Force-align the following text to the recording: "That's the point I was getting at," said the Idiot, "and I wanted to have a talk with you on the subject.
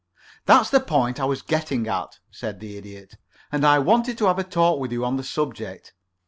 "That's 0.47 0.71
the 0.71 0.79
point 0.79 1.19
I 1.19 1.25
was 1.25 1.43
getting 1.43 1.87
at," 1.87 2.17
said 2.31 2.59
the 2.59 2.75
Idiot, 2.75 3.17
"and 3.51 3.63
I 3.63 3.77
wanted 3.77 4.17
to 4.17 4.25
have 4.25 4.39
a 4.39 4.43
talk 4.43 4.79
with 4.79 4.91
you 4.91 5.05
on 5.05 5.15
the 5.17 5.23
subject. 5.23 5.93